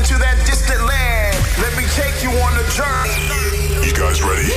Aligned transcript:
into 0.00 0.16
that 0.16 0.36
distant 0.46 0.80
land. 0.80 1.36
Let 1.60 1.76
me 1.76 1.84
take 2.00 2.22
you 2.24 2.30
on 2.46 2.52
a 2.56 2.66
journey. 2.78 3.20
You 3.86 3.92
guys 3.92 4.22
ready? 4.22 4.48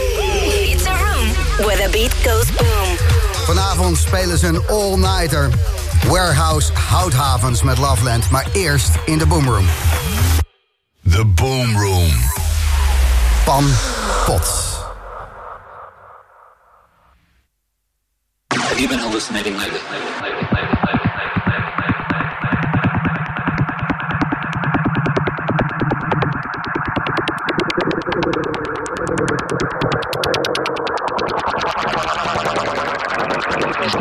It's 0.72 0.86
a 0.88 0.96
room 1.06 1.28
where 1.66 1.76
the 1.76 1.90
beat 1.92 2.16
goes 2.24 2.50
boom. 2.52 2.97
Vanavond 3.46 3.98
spelen 3.98 4.38
ze 4.38 4.48
een 4.48 4.68
all-nighter. 4.68 5.50
Warehouse 6.08 6.74
Houthavens 6.74 7.63
met 7.63 7.78
Loveland. 7.78 8.29
Maar 8.29 8.46
eerst 8.53 8.92
in 9.06 9.17
de 9.17 9.26
Boomroom. 9.26 9.66
The 11.10 11.26
Boom 11.26 11.78
Room. 11.78 12.12
Pan 13.46 13.66
Pot. 14.25 14.71
Have 18.48 18.80
you 18.80 18.88
been 18.88 18.99
hallucinating 18.99 19.57
lately? 19.57 19.80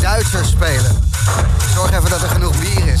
Duitsers 0.00 0.48
spelen. 0.48 1.10
Zorg 1.74 1.92
even 1.92 2.10
dat 2.10 2.22
er 2.22 2.28
genoeg 2.28 2.58
bier 2.58 2.86
is. 2.86 3.00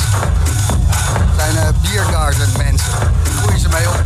Zijn 1.36 1.54
uh, 1.54 1.68
biergarden 1.82 2.48
mensen. 2.56 2.92
Groeien 3.38 3.60
ze 3.60 3.68
mee 3.68 3.88
op. 3.88 4.02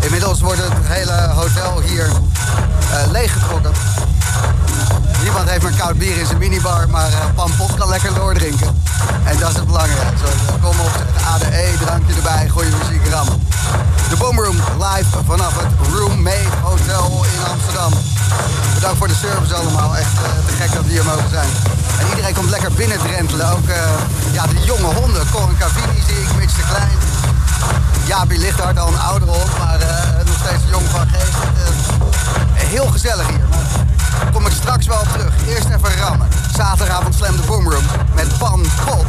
Inmiddels 0.00 0.40
wordt 0.40 0.60
het 0.62 0.72
hele 0.82 1.28
hotel 1.34 1.80
hier 1.80 2.06
uh, 2.06 3.10
leeggetrokken. 3.10 3.72
Niemand 5.28 5.50
heeft 5.50 5.62
meer 5.62 5.78
koud 5.78 5.98
bier 5.98 6.16
in 6.16 6.26
zijn 6.26 6.38
minibar, 6.38 6.88
maar 6.88 7.10
uh, 7.10 7.76
kan 7.78 7.88
lekker 7.88 8.14
doordrinken. 8.14 8.82
En 9.24 9.38
dat 9.38 9.48
is 9.50 9.56
het 9.56 9.66
belangrijkste. 9.66 10.26
kom 10.62 10.80
op, 10.80 10.94
ADE, 11.32 11.72
drankje 11.80 12.14
erbij, 12.14 12.48
goede 12.48 12.68
muziek 12.78 13.06
rammen. 13.06 13.46
De 14.08 14.16
Boomroom 14.16 14.56
live 14.56 15.18
vanaf 15.26 15.54
het 15.60 15.72
Roommate 15.92 16.56
Hotel 16.62 17.24
in 17.34 17.50
Amsterdam. 17.52 17.92
Bedankt 18.74 18.98
voor 18.98 19.08
de 19.08 19.14
service 19.14 19.54
allemaal. 19.54 19.96
Echt 19.96 20.12
uh, 20.12 20.46
te 20.46 20.52
gek 20.60 20.72
dat 20.72 20.84
we 20.84 20.90
hier 20.90 21.04
mogen 21.04 21.30
zijn. 21.30 21.50
En 22.00 22.06
iedereen 22.08 22.34
komt 22.34 22.50
lekker 22.50 22.72
binnen 22.72 22.98
drentelen. 22.98 23.50
Ook 23.50 23.68
ja, 24.32 24.46
de 24.46 24.60
jonge 24.64 24.94
honden. 24.94 25.30
Corin 25.30 25.58
Cavini 25.58 26.00
zie 26.06 26.22
ik, 26.22 26.36
Mitch 26.36 26.56
de 26.56 26.62
Klein. 26.70 26.98
Jabi 28.06 28.38
Lichthart, 28.38 28.78
al 28.78 28.88
een 28.88 29.00
oudere 29.00 29.30
hond, 29.30 29.58
maar 29.58 29.78
nog 30.26 30.36
steeds 30.44 30.62
jong 30.70 30.86
van 30.90 31.06
geest. 31.12 31.36
heel 32.54 32.86
gezellig 32.86 33.28
hier. 33.28 33.87
Kom 34.32 34.46
ik 34.46 34.52
straks 34.52 34.86
wel 34.86 35.02
terug. 35.12 35.34
Eerst 35.48 35.68
even 35.68 35.96
rammen. 36.00 36.28
Zaterdagavond 36.56 37.14
Slam 37.14 37.36
de 37.36 37.42
Boomroom 37.46 37.84
met 38.14 38.38
Pan 38.38 38.60
Pot. 38.84 39.06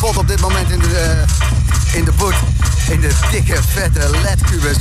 Pot 0.00 0.16
op 0.16 0.28
dit 0.28 0.40
moment 0.40 0.70
in 0.70 0.78
de, 0.78 0.96
eh, 0.96 1.96
in 1.96 2.04
de 2.04 2.12
boot, 2.12 2.34
in 2.88 3.00
de 3.00 3.10
dikke 3.30 3.62
vette 3.62 4.10
LED-kubus. 4.22 4.76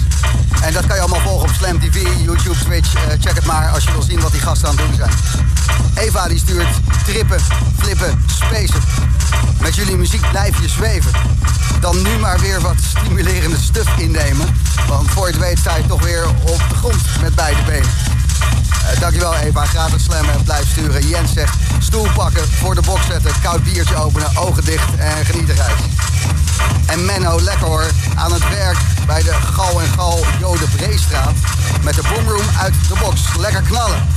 En 0.62 0.73
dat 0.73 0.86
kan 0.86 0.95
je 0.95 1.01
allemaal 1.01 1.19
volgen 1.19 1.49
op 1.49 1.55
Slam 1.55 1.79
TV, 1.79 2.08
YouTube, 2.23 2.60
Twitch. 2.60 2.95
Eh, 2.95 3.01
check 3.19 3.36
het 3.36 3.45
maar 3.45 3.69
als 3.69 3.84
je 3.84 3.91
wil 3.91 4.01
zien 4.01 4.19
wat 4.19 4.32
die 4.32 4.41
gasten 4.41 4.67
aan 4.67 4.77
het 4.77 4.86
doen 4.86 4.95
zijn. 4.95 5.12
Eva 6.08 6.27
die 6.27 6.38
stuurt 6.38 6.67
trippen, 7.05 7.39
flippen, 7.77 8.25
spacen. 8.25 8.82
Met 9.62 9.75
jullie 9.75 9.97
muziek 9.97 10.29
blijf 10.29 10.62
je 10.62 10.69
zweven. 10.69 11.12
Dan 11.79 12.01
nu 12.01 12.17
maar 12.17 12.39
weer 12.39 12.62
wat 12.62 12.77
stimulerende 12.82 13.58
stuff 13.58 13.97
innemen. 13.97 14.47
Want 14.88 15.12
voor 15.12 15.27
je 15.27 15.34
het 15.34 15.41
weet 15.41 15.60
sta 15.60 15.75
je 15.75 15.86
toch 15.86 16.03
weer 16.03 16.27
op 16.27 16.62
de 16.69 16.75
grond 16.75 17.01
met 17.21 17.36
beide 17.36 17.62
benen. 17.63 17.89
Uh, 18.39 18.99
dankjewel 18.99 19.36
Eva, 19.36 19.65
gratis 19.65 20.04
slammen 20.04 20.34
en 20.34 20.43
blijf 20.43 20.69
sturen. 20.69 21.08
Jens 21.08 21.34
zegt 21.34 21.54
stoel 21.80 22.08
pakken, 22.15 22.47
voor 22.52 22.75
de 22.75 22.82
box 22.82 23.06
zetten, 23.06 23.32
koud 23.41 23.63
biertje 23.63 23.95
openen, 23.95 24.38
ogen 24.38 24.65
dicht 24.65 24.95
en 24.97 25.25
genieten 25.25 25.56
reis. 25.56 25.80
En 26.86 27.06
Menno, 27.06 27.41
lekker 27.41 27.67
hoor, 27.67 27.86
aan 28.15 28.34
het 28.34 28.49
werk 28.49 28.78
bij 29.06 29.23
de 29.23 29.34
Gal 29.54 29.82
en 29.82 29.88
Gal 29.88 30.25
Jode 30.39 30.65
Breestraat. 30.75 31.34
Met 31.84 31.95
de 31.95 32.02
boomroom 32.02 32.45
uit 32.60 32.73
de 32.88 32.95
box. 32.99 33.21
Lekker 33.38 33.62
knallen. 33.62 34.08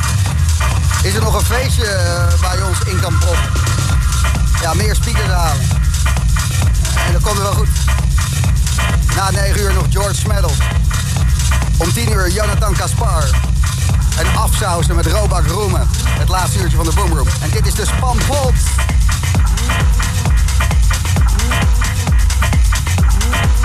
Is 1.03 1.15
er 1.15 1.23
nog 1.23 1.35
een 1.35 1.45
feestje 1.45 1.87
eh, 1.87 2.41
waar 2.41 2.57
je 2.57 2.65
ons 2.65 2.79
in 2.85 3.01
kan 3.01 3.19
proppen? 3.19 3.51
Ja, 4.61 4.75
meer 4.75 4.95
speakers 4.95 5.29
halen. 5.29 5.63
En 7.07 7.13
dat 7.13 7.23
komt 7.23 7.37
er 7.37 7.43
wel 7.43 7.55
goed. 7.55 7.69
Na 9.17 9.31
9 9.31 9.61
uur 9.61 9.73
nog 9.73 9.87
George 9.91 10.15
Smeddles. 10.15 10.59
Om 11.77 11.93
10 11.93 12.11
uur 12.11 12.31
Jonathan 12.31 12.75
Kaspar. 12.75 13.52
En 14.19 14.37
afsausen 14.37 14.95
met 14.95 15.07
Robak 15.07 15.47
Roemen. 15.47 15.89
Het 16.09 16.29
laatste 16.29 16.59
uurtje 16.59 16.77
van 16.77 16.87
de 16.87 16.93
Boomroom. 16.95 17.27
En 17.41 17.51
dit 17.51 17.67
is 17.67 17.75
de. 17.75 18.57
Nog 23.31 23.62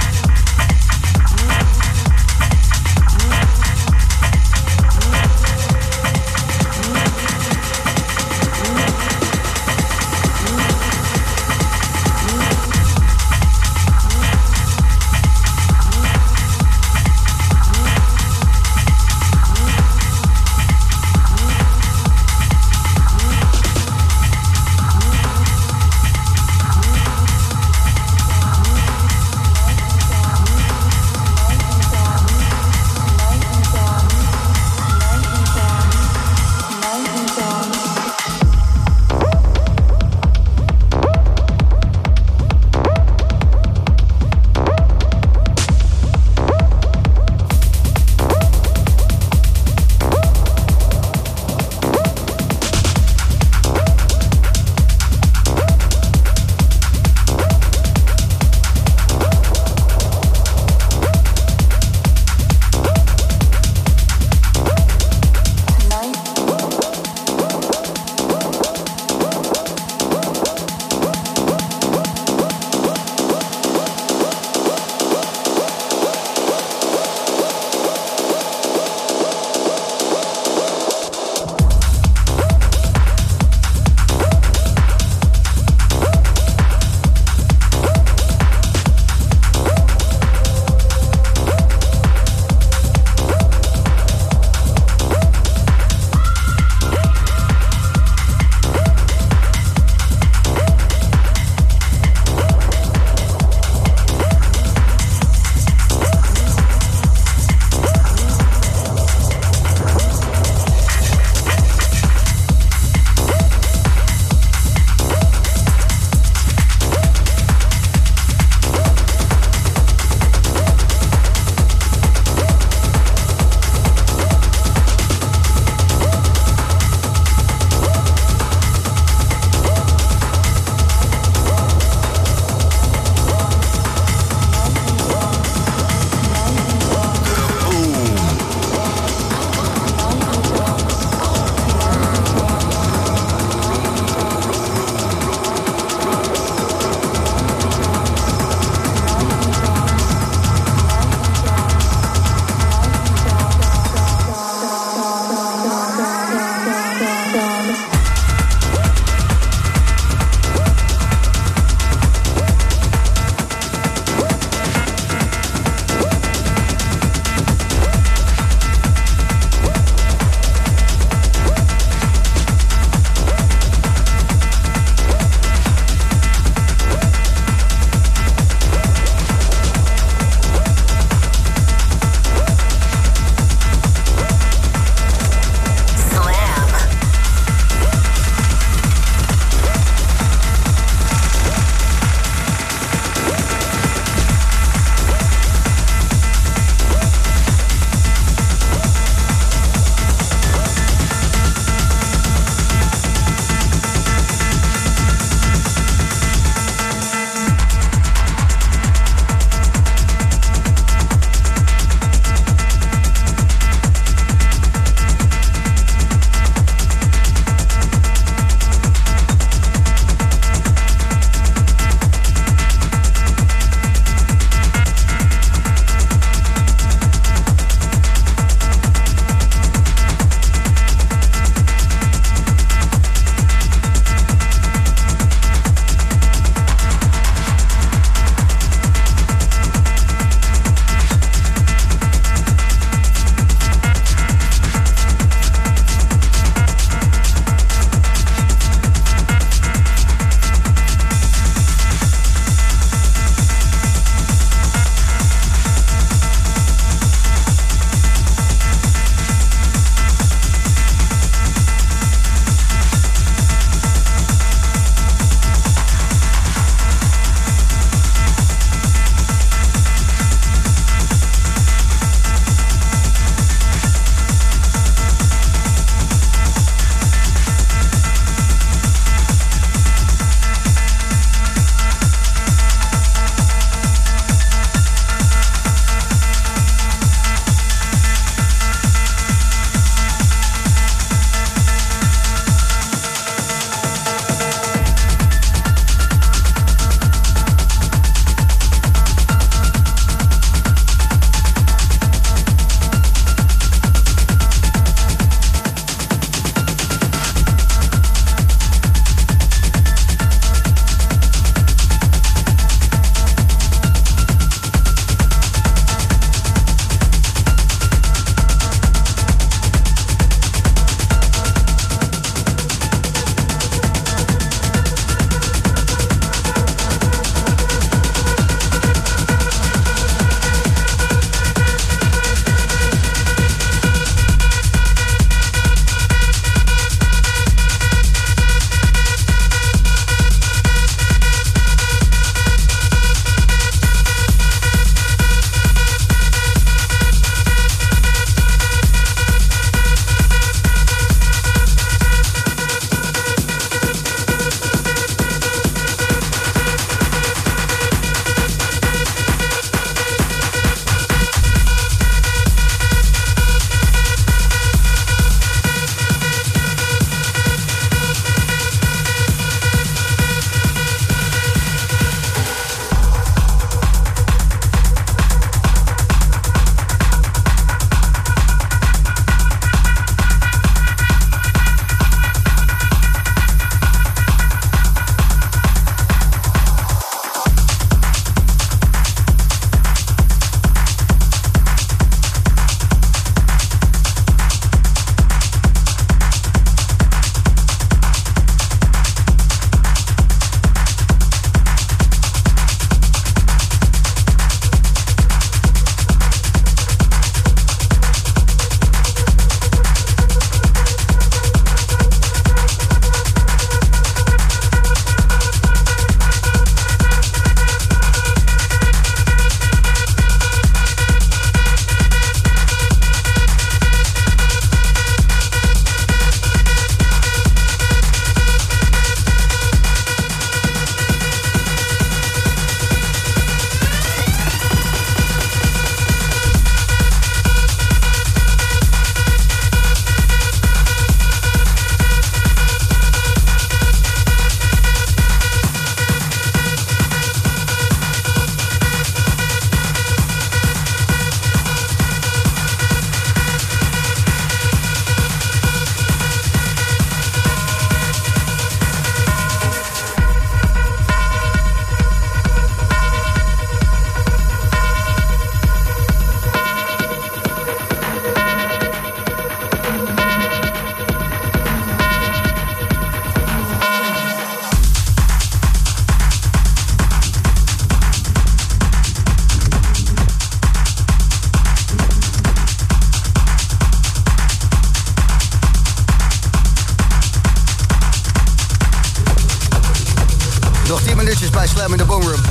in 491.91 491.97
de 491.97 492.05
Boomroom. 492.05 492.41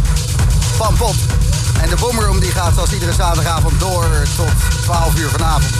Pam 0.78 0.96
pop. 0.96 1.14
En 1.82 1.88
de 1.88 1.96
Boomroom 1.96 2.40
die 2.40 2.50
gaat 2.50 2.74
zoals 2.74 2.92
iedere 2.92 3.12
zaterdagavond 3.12 3.80
door 3.80 4.06
tot 4.36 4.50
12 4.82 5.18
uur 5.18 5.28
vanavond. 5.28 5.70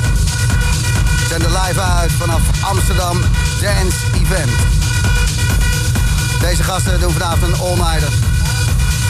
We 1.18 1.26
zenden 1.28 1.50
live 1.50 1.80
uit 1.80 2.12
vanaf 2.12 2.40
Amsterdam 2.60 3.20
Dance 3.60 3.96
Event. 4.22 4.50
Deze 6.40 6.62
gasten 6.62 7.00
doen 7.00 7.12
vanavond 7.12 7.42
een 7.42 7.60
all-nighter. 7.60 8.12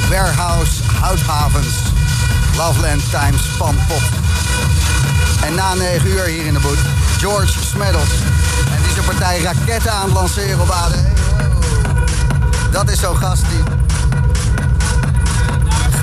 Warehouse 0.09 0.73
Houthavens. 1.01 1.75
Loveland 2.57 3.11
times 3.11 3.43
Pam 3.59 3.77
pop. 3.89 4.03
En 5.43 5.55
na 5.55 5.75
9 5.75 6.09
uur 6.09 6.25
hier 6.25 6.47
in 6.47 6.53
de 6.53 6.61
boot, 6.61 6.79
George 7.19 7.53
Smeddles. 7.65 8.11
En 8.75 8.83
die 8.89 8.99
een 8.99 9.05
partij 9.05 9.41
raketten 9.41 9.93
aan 9.93 10.05
het 10.05 10.13
lanceren 10.13 10.61
op 10.61 10.71
AD. 10.71 10.95
Dat 12.71 12.91
is 12.91 13.01
zo'n 13.01 13.17
gast 13.17 13.43
die 13.49 13.76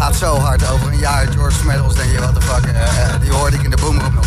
gaat 0.04 0.16
zo 0.16 0.38
hard 0.38 0.72
over 0.72 0.88
een 0.92 0.98
jaar. 0.98 1.28
George 1.28 1.58
Smeddles, 1.58 1.94
denk 1.94 2.12
je, 2.12 2.20
wat 2.20 2.36
de 2.36 2.42
fuck. 2.42 2.66
eh, 2.66 2.82
eh, 2.82 3.22
die 3.22 3.32
hoorde 3.32 3.56
ik 3.56 3.64
in 3.64 3.70
de 3.70 3.78
boomroom 3.82 4.14
nog. 4.14 4.26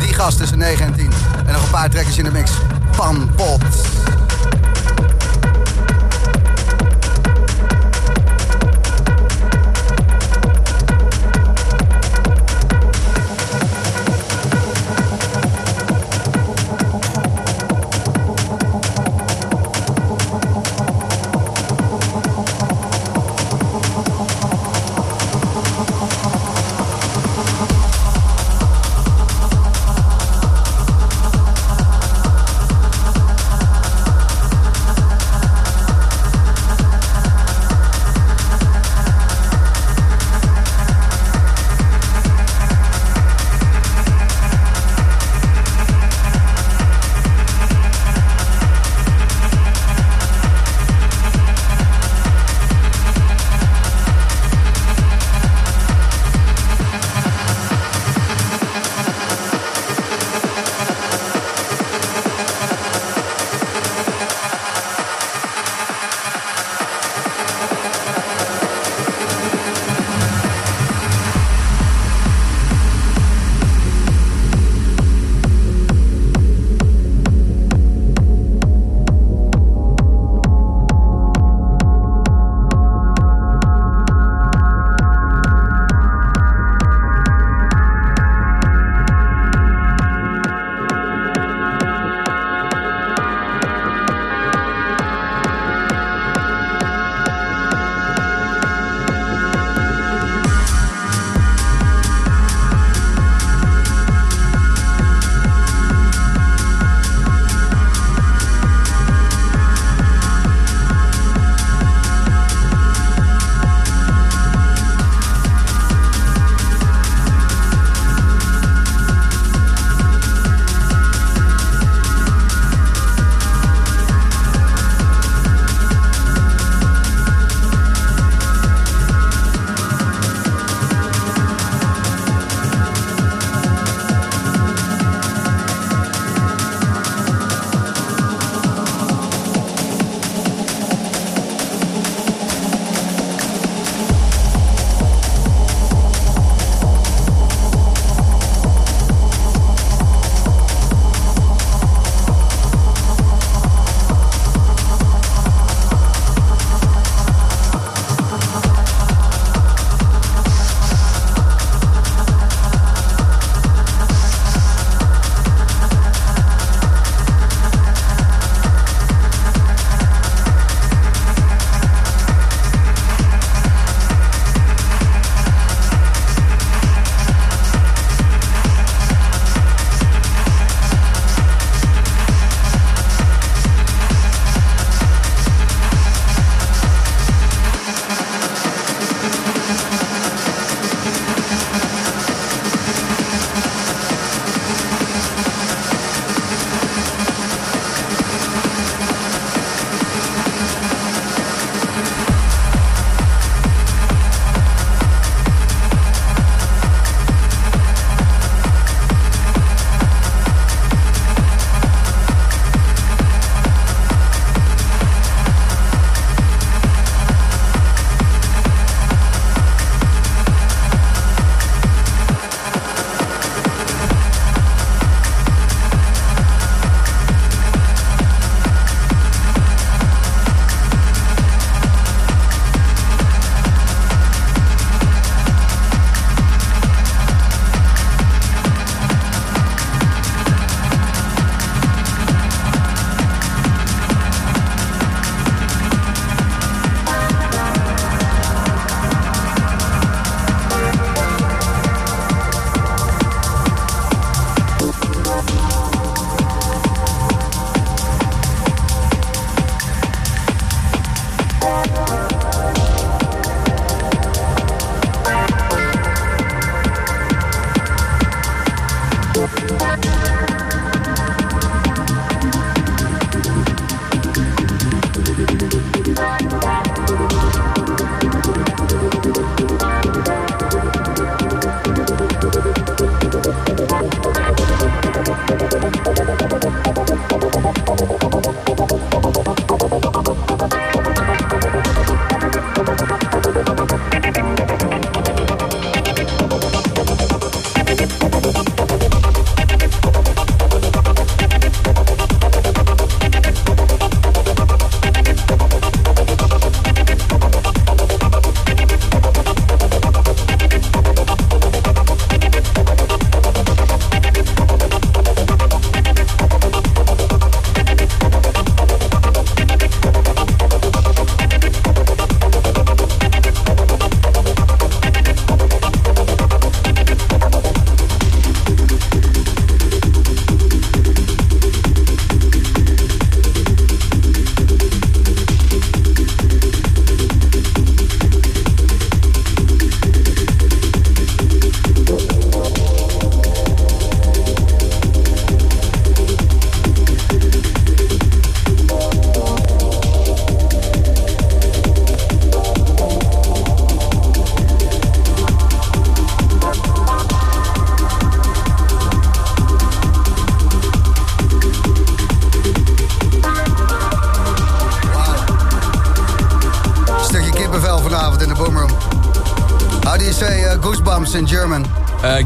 Die 0.00 0.14
gast 0.14 0.38
tussen 0.38 0.58
9 0.58 0.86
en 0.86 0.94
10. 0.94 1.10
En 1.46 1.52
nog 1.52 1.62
een 1.62 1.70
paar 1.70 1.90
trekkers 1.90 2.18
in 2.18 2.24
de 2.24 2.30
mix. 2.30 2.50
Pan 2.96 3.30
pot. 3.36 3.62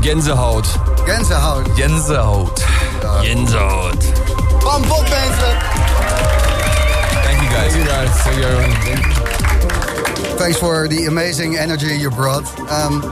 Gänsehaut. 0.09 0.67
Gänsehaut. 1.07 1.77
Gänsehaut. 1.77 2.65
Gänsehaut. 3.23 4.05
Pop, 4.63 4.81
mensen. 5.11 5.55
Thank 7.23 7.43
you 7.43 7.49
guys. 7.51 7.73
Thank 7.73 7.77
you 7.77 7.85
guys. 7.85 8.23
Thank 8.23 8.39
you 8.39 8.45
everyone. 8.45 9.03
Thanks 10.39 10.59
for 10.59 10.89
the 10.89 11.09
amazing 11.09 11.59
energy 11.59 11.95
you 11.95 12.11
brought. 12.11 12.47
Um, 12.71 13.03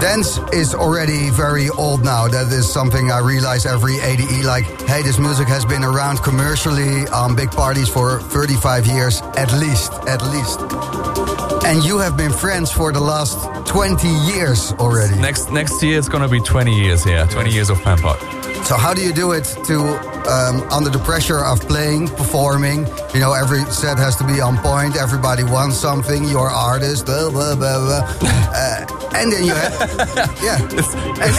dance 0.00 0.38
is 0.52 0.76
already 0.76 1.30
very 1.30 1.70
old 1.70 2.04
now. 2.04 2.28
That 2.28 2.52
is 2.52 2.72
something 2.72 3.10
I 3.10 3.18
realize 3.18 3.66
every 3.66 3.98
ADE. 3.98 4.44
Like, 4.44 4.66
hey, 4.82 5.02
this 5.02 5.18
music 5.18 5.48
has 5.48 5.64
been 5.64 5.82
around 5.82 6.22
commercially 6.22 7.08
on 7.08 7.34
big 7.34 7.50
parties 7.50 7.88
for 7.88 8.20
35 8.20 8.86
years 8.86 9.22
at 9.36 9.52
least. 9.52 9.92
At 10.06 10.22
least. 10.22 11.35
And 11.76 11.84
you 11.84 11.98
have 11.98 12.16
been 12.16 12.32
friends 12.32 12.72
for 12.72 12.90
the 12.90 13.00
last 13.00 13.36
20 13.66 14.08
years 14.08 14.72
already. 14.80 15.14
Next 15.20 15.50
next 15.52 15.82
year 15.82 15.98
it's 15.98 16.08
gonna 16.08 16.26
be 16.26 16.40
20 16.40 16.74
years. 16.74 17.04
Yeah, 17.04 17.26
20 17.26 17.50
years 17.50 17.68
of 17.68 17.82
Pan-Pot. 17.82 18.18
So 18.64 18.78
how 18.78 18.94
do 18.94 19.02
you 19.02 19.12
do 19.12 19.32
it 19.32 19.44
to 19.66 19.76
um, 20.26 20.62
under 20.72 20.88
the 20.88 21.02
pressure 21.04 21.44
of 21.44 21.60
playing, 21.68 22.08
performing? 22.08 22.86
You 23.12 23.20
know, 23.20 23.34
every 23.34 23.62
set 23.66 23.98
has 23.98 24.16
to 24.16 24.24
be 24.26 24.40
on 24.40 24.56
point. 24.56 24.96
Everybody 24.96 25.44
wants 25.44 25.76
something. 25.76 26.24
You're 26.24 26.48
artist, 26.48 27.04
blah 27.04 27.28
blah 27.28 27.54
blah 27.54 27.78
blah. 27.84 28.28
uh, 28.56 28.86
and 29.14 29.30
then 29.30 29.44
you 29.44 29.52
have, 29.52 29.72
yeah, 30.42 30.56
and, 30.56 30.72
and, 30.72 30.80
and, 31.20 31.34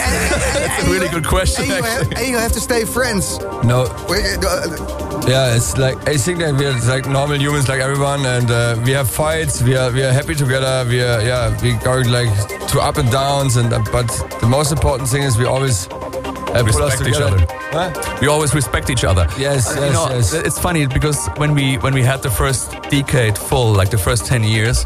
That's 0.53 0.87
a 0.87 0.91
really 0.91 1.09
good 1.09 1.25
question, 1.25 1.63
And 1.65 1.73
you, 1.73 1.81
have, 1.83 2.01
actually. 2.01 2.15
and 2.17 2.27
you 2.27 2.37
have 2.37 2.51
to 2.53 2.59
stay 2.59 2.85
friends. 2.85 3.39
No, 3.63 3.85
uh, 4.09 5.06
Yeah, 5.27 5.55
it's 5.55 5.77
like 5.77 5.97
I 6.07 6.15
think 6.17 6.39
that 6.39 6.53
we're 6.55 6.73
like 6.87 7.05
normal 7.07 7.37
humans, 7.37 7.67
like 7.67 7.81
everyone, 7.81 8.25
and 8.25 8.49
uh, 8.49 8.79
we 8.85 8.91
have 8.91 9.09
fights. 9.09 9.61
We 9.61 9.75
are 9.75 9.91
we 9.91 10.03
are 10.03 10.11
happy 10.11 10.35
together. 10.35 10.85
We 10.89 11.01
are 11.01 11.21
yeah 11.21 11.61
we 11.61 11.73
go 11.83 11.95
like 11.99 12.31
to 12.71 12.79
up 12.79 12.97
and 12.97 13.11
downs, 13.11 13.57
and 13.57 13.73
uh, 13.73 13.83
but 13.91 14.07
the 14.39 14.47
most 14.47 14.71
important 14.71 15.09
thing 15.09 15.23
is 15.23 15.37
we 15.37 15.45
always 15.45 15.87
uh, 15.91 16.63
Respect 16.63 17.01
each 17.07 17.19
other. 17.21 17.45
Huh? 17.71 17.91
We 18.21 18.27
always 18.27 18.55
respect 18.55 18.89
each 18.89 19.03
other. 19.03 19.27
Yes, 19.37 19.67
Uh, 19.67 19.81
yes, 19.81 19.87
you 19.87 19.93
know, 19.93 20.07
yes. 20.15 20.33
It's 20.33 20.59
funny 20.59 20.87
because 20.87 21.27
when 21.37 21.53
we 21.53 21.77
when 21.79 21.93
we 21.93 22.03
had 22.03 22.21
the 22.23 22.31
first 22.31 22.71
decade 22.89 23.37
full, 23.37 23.73
like 23.73 23.89
the 23.89 23.97
first 23.97 24.25
10 24.25 24.43
years, 24.43 24.85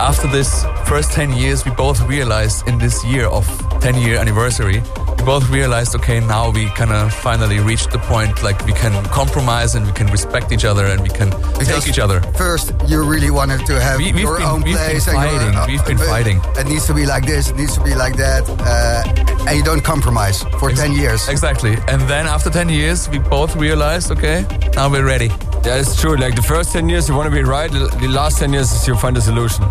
after 0.00 0.26
this 0.28 0.64
first 0.86 1.12
10 1.12 1.32
years, 1.36 1.64
we 1.64 1.70
both 1.70 2.00
realized 2.08 2.66
in 2.68 2.78
this 2.78 3.04
year 3.04 3.26
of 3.28 3.46
10 3.80 3.94
year 3.96 4.18
anniversary, 4.18 4.82
we 5.06 5.07
both 5.28 5.50
realized, 5.50 5.94
okay, 5.94 6.20
now 6.20 6.48
we 6.50 6.64
kind 6.70 6.90
of 6.90 7.12
finally 7.12 7.58
reached 7.60 7.90
the 7.90 7.98
point 7.98 8.42
like 8.42 8.58
we 8.64 8.72
can 8.72 8.94
compromise 9.20 9.74
and 9.74 9.84
we 9.86 9.92
can 9.92 10.06
respect 10.06 10.52
each 10.52 10.64
other 10.64 10.86
and 10.86 11.02
we 11.02 11.10
can 11.10 11.28
take 11.70 11.86
each 11.86 11.98
other. 11.98 12.18
First, 12.44 12.72
you 12.90 12.98
really 13.04 13.30
wanted 13.30 13.60
to 13.66 13.74
have 13.78 13.98
We- 13.98 14.12
your 14.22 14.38
been- 14.38 14.46
own 14.46 14.60
we've 14.62 14.74
been 14.74 14.90
place. 14.90 15.06
and 15.06 15.16
your- 15.20 15.30
fighting, 15.30 15.54
we've 15.70 15.84
been 15.90 16.00
uh, 16.00 16.12
fighting. 16.14 16.38
It 16.60 16.66
needs 16.72 16.86
to 16.86 16.94
be 16.94 17.04
like 17.04 17.26
this. 17.26 17.50
It 17.50 17.56
needs 17.56 17.74
to 17.78 17.82
be 17.90 17.94
like 18.04 18.16
that. 18.24 18.42
Uh, 18.72 19.46
and 19.46 19.52
you 19.58 19.62
don't 19.70 19.84
compromise 19.84 20.38
for 20.60 20.68
10 20.72 20.92
years. 21.02 21.28
Exactly. 21.28 21.74
And 21.92 22.00
then 22.12 22.24
after 22.26 22.48
10 22.48 22.70
years, 22.70 23.06
we 23.12 23.18
both 23.18 23.54
realized, 23.56 24.10
okay, 24.16 24.46
now 24.76 24.88
we're 24.88 25.04
ready. 25.14 25.30
Yeah, 25.64 25.74
it's 25.82 26.00
true. 26.00 26.16
Like 26.16 26.34
the 26.36 26.46
first 26.54 26.72
ten 26.72 26.88
years, 26.88 27.08
you 27.08 27.14
want 27.18 27.28
to 27.30 27.34
be 27.40 27.42
right. 27.42 27.70
The, 27.70 27.88
the 28.00 28.08
last 28.08 28.38
ten 28.38 28.52
years, 28.54 28.86
you 28.86 28.94
find 28.94 29.16
a 29.18 29.20
solution. 29.20 29.64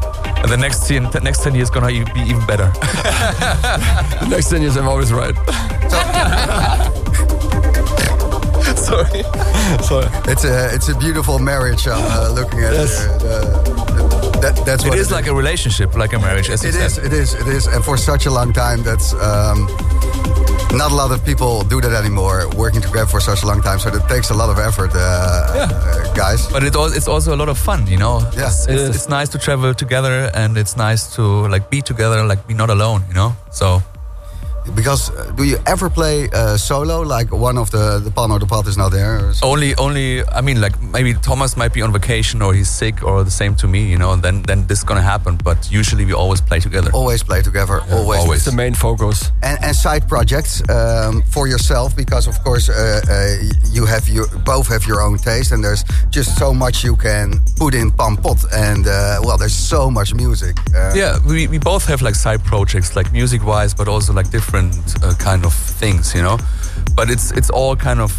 And 0.43 0.51
the 0.51 0.57
next 0.57 0.87
10, 0.87 1.09
the 1.11 1.19
next 1.19 1.43
10 1.43 1.55
years 1.55 1.69
gonna 1.69 1.89
e- 1.89 2.03
be 2.13 2.21
even 2.21 2.45
better. 2.45 2.71
The 4.21 4.27
next 4.35 4.49
ten 4.49 4.61
years, 4.61 4.75
I'm 4.75 4.87
always 4.87 5.11
right. 5.13 5.35
Sorry. 8.77 9.23
Sorry. 9.83 10.07
It's 10.31 10.43
a 10.43 10.69
it's 10.73 10.89
a 10.89 10.95
beautiful 10.97 11.39
marriage. 11.39 11.87
I'm 11.87 12.01
uh, 12.11 12.29
looking 12.33 12.59
at 12.59 12.73
Yes. 12.73 12.99
uh, 13.07 13.17
the, 13.19 13.76
that, 14.41 14.55
that's 14.65 14.83
It 14.85 14.89
what 14.89 14.97
is 14.97 15.11
like 15.11 15.27
a 15.27 15.33
relationship, 15.33 15.95
like 15.95 16.13
a 16.13 16.19
marriage, 16.19 16.49
as 16.49 16.63
you 16.63 16.69
It 16.69 16.73
said. 16.73 16.85
is, 16.85 16.97
it 16.97 17.13
is, 17.13 17.33
it 17.33 17.47
is. 17.47 17.67
And 17.67 17.83
for 17.83 17.97
such 17.97 18.25
a 18.25 18.31
long 18.31 18.53
time, 18.53 18.83
that's 18.83 19.13
um, 19.13 19.67
not 20.71 20.91
a 20.91 20.95
lot 20.95 21.11
of 21.11 21.23
people 21.25 21.63
do 21.63 21.81
that 21.81 21.93
anymore, 21.93 22.47
working 22.55 22.81
together 22.81 23.05
for 23.07 23.19
such 23.19 23.43
a 23.43 23.47
long 23.47 23.61
time. 23.61 23.79
So 23.79 23.89
it 23.89 24.07
takes 24.07 24.29
a 24.29 24.33
lot 24.33 24.49
of 24.49 24.59
effort, 24.59 24.91
uh, 24.93 24.99
uh, 24.99 26.13
guys. 26.13 26.47
But 26.51 26.63
it 26.63 26.75
al- 26.75 26.93
it's 26.93 27.07
also 27.07 27.33
a 27.33 27.39
lot 27.41 27.49
of 27.49 27.57
fun, 27.57 27.87
you 27.87 27.97
know. 27.97 28.19
Yeah, 28.35 28.47
it's, 28.47 28.67
it 28.67 28.75
it's, 28.75 28.95
it's 28.95 29.09
nice 29.09 29.29
to 29.29 29.37
travel 29.37 29.73
together, 29.73 30.29
and 30.33 30.57
it's 30.57 30.75
nice 30.77 31.15
to 31.15 31.23
like 31.47 31.69
be 31.69 31.81
together, 31.81 32.23
like 32.23 32.45
be 32.47 32.53
not 32.53 32.69
alone, 32.69 33.03
you 33.07 33.13
know. 33.13 33.35
So 33.51 33.81
Because 34.75 35.09
uh, 35.09 35.31
do 35.35 35.43
you 35.43 35.57
ever 35.65 35.89
play 35.89 36.29
uh, 36.33 36.57
solo? 36.57 37.01
Like 37.01 37.31
one 37.31 37.57
of 37.57 37.69
the 37.71 37.99
the 38.03 38.11
pan 38.11 38.31
or 38.31 38.39
the 38.39 38.45
pot 38.45 38.67
is 38.67 38.77
not 38.77 38.91
there. 38.91 39.31
Only, 39.43 39.75
only, 39.75 40.23
I 40.27 40.41
mean, 40.41 40.61
like 40.61 40.81
maybe 40.81 41.13
Thomas 41.13 41.55
might 41.57 41.73
be 41.73 41.81
on 41.81 41.91
vacation 41.91 42.41
or 42.41 42.53
he's 42.53 42.69
sick 42.69 43.03
or 43.03 43.23
the 43.23 43.31
same 43.31 43.55
to 43.55 43.67
me, 43.67 43.89
you 43.91 43.97
know. 43.97 44.11
And 44.13 44.21
then 44.21 44.43
then 44.43 44.67
this 44.67 44.83
gonna 44.83 45.01
happen. 45.13 45.37
But 45.43 45.71
usually 45.71 46.05
we 46.05 46.13
always 46.13 46.41
play 46.41 46.59
together. 46.59 46.91
Always 46.93 47.23
play 47.23 47.41
together. 47.41 47.81
always. 47.91 48.19
always. 48.19 48.39
It's 48.39 48.45
the 48.45 48.55
main 48.55 48.73
focus. 48.73 49.31
And, 49.43 49.57
and 49.63 49.75
side 49.75 50.07
projects 50.07 50.61
um, 50.69 51.21
for 51.23 51.47
yourself, 51.47 51.95
because 51.95 52.27
of 52.27 52.35
course 52.43 52.69
uh, 52.69 53.01
uh, 53.09 53.35
you 53.71 53.85
have 53.85 54.07
your 54.07 54.27
both 54.45 54.67
have 54.67 54.85
your 54.85 55.01
own 55.01 55.17
taste, 55.17 55.51
and 55.51 55.63
there's 55.63 55.83
just 56.09 56.37
so 56.37 56.53
much 56.53 56.83
you 56.83 56.95
can 56.95 57.39
put 57.57 57.73
in 57.73 57.91
pan 57.91 58.17
pot 58.17 58.37
and 58.53 58.87
uh, 58.87 59.19
well, 59.23 59.37
there's 59.37 59.55
so 59.55 59.89
much 59.89 60.13
music. 60.13 60.55
Uh, 60.75 60.93
Yeah, 60.95 61.19
we, 61.27 61.47
we 61.47 61.59
both 61.59 61.85
have 61.87 62.01
like 62.01 62.15
side 62.15 62.43
projects, 62.43 62.95
like 62.95 63.11
music 63.11 63.43
wise, 63.45 63.73
but 63.73 63.87
also 63.87 64.13
like 64.13 64.29
different 64.29 64.56
uh, 64.57 65.13
kind 65.19 65.45
of 65.45 65.53
things, 65.53 66.13
you 66.13 66.21
know. 66.21 66.37
But 66.95 67.09
it's 67.09 67.31
it's 67.31 67.49
all 67.49 67.75
kind 67.75 67.99
of 67.99 68.11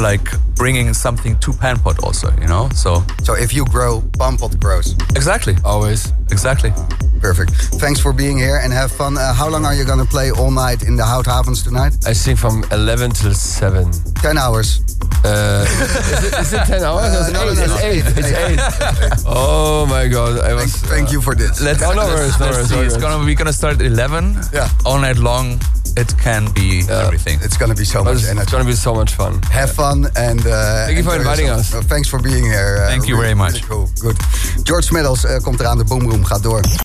like 0.00 0.26
bringing 0.56 0.94
something 0.94 1.36
to 1.40 1.52
Pan-Pot 1.52 2.02
also, 2.04 2.30
you 2.40 2.46
know. 2.46 2.68
So 2.74 3.02
So 3.22 3.34
if 3.34 3.52
you 3.52 3.64
grow, 3.66 4.02
Pan-Pot 4.18 4.58
grows. 4.60 4.94
exactly, 5.16 5.56
Always. 5.64 6.12
exactly. 6.30 6.72
Perfect. 7.20 7.52
Thanks 7.80 8.00
for 8.00 8.12
being 8.12 8.36
here 8.36 8.58
and 8.62 8.70
have 8.72 8.92
fun. 8.92 9.16
Uh, 9.16 9.32
how 9.32 9.48
long 9.48 9.64
are 9.64 9.74
you 9.74 9.84
going 9.86 9.98
to 9.98 10.04
play 10.04 10.30
all 10.30 10.50
night 10.50 10.82
in 10.82 10.94
the 10.96 11.02
Houthavens 11.04 11.64
tonight? 11.64 11.94
I 12.06 12.12
think 12.12 12.38
from 12.38 12.64
11 12.70 13.12
till 13.12 13.32
7. 13.32 13.90
10 14.20 14.36
hours. 14.36 14.80
Uh, 15.24 15.64
is, 15.66 16.24
it, 16.24 16.38
is 16.40 16.52
it 16.52 16.64
10 16.66 16.82
hours? 16.88 17.14
Uh, 17.14 17.24
it's 17.24 17.32
no, 17.32 17.40
eight. 17.40 17.56
no, 17.56 17.62
It's 17.62 17.68
no. 17.68 17.88
eight. 17.88 18.04
It's 18.18 18.32
eight. 18.44 19.24
Oh 19.26 19.86
my 19.88 20.06
god. 20.06 20.40
I 20.40 20.52
was. 20.52 20.64
Thank, 20.76 20.92
thank 20.92 21.12
you 21.12 21.22
for 21.22 21.34
this. 21.34 21.62
Let's, 21.62 21.82
Oh, 21.86 21.92
no 21.92 22.02
let's- 22.02 22.14
worries, 22.14 22.38
no 22.40 22.46
let's 22.46 22.56
worries, 22.56 22.68
see. 22.68 22.76
no 22.76 22.82
It's 22.82 22.96
gonna 22.98 23.24
we're 23.24 23.34
gonna 23.34 23.52
start 23.54 23.76
at 23.80 23.86
eleven. 23.86 24.36
Yeah. 24.52 24.68
All 24.84 24.98
night 24.98 25.16
long. 25.16 25.60
It 25.96 26.12
can 26.18 26.50
be 26.52 26.82
everything. 26.90 27.38
It's 27.42 27.56
going 27.56 27.70
to 27.70 27.76
be 27.76 27.84
so 27.84 28.02
much 28.02 28.14
it's, 28.14 28.22
it's 28.22 28.30
energy. 28.30 28.50
gonna 28.50 28.64
be 28.64 28.74
so 28.74 28.94
much 28.94 29.12
fun. 29.14 29.40
Have 29.50 29.70
fun 29.72 30.08
and 30.14 30.40
uh, 30.46 30.84
Thank 30.86 30.96
you 30.98 31.04
for 31.04 31.16
inviting 31.16 31.46
yourself. 31.46 31.74
us. 31.74 31.84
Uh, 31.84 31.88
thanks 31.88 32.08
for 32.08 32.20
being 32.20 32.44
here. 32.44 32.78
Uh, 32.82 32.88
Thank 32.88 33.06
you 33.06 33.16
very 33.16 33.34
much. 33.34 33.52
really 33.52 33.66
cool. 33.68 33.88
Good. 34.00 34.16
George 34.64 34.84
Smiddles 34.86 35.24
uh, 35.24 35.36
komt 35.42 35.60
eraan. 35.60 35.78
De 35.78 35.84
boomroom 35.84 36.24
gaat 36.24 36.42
door. 36.42 36.64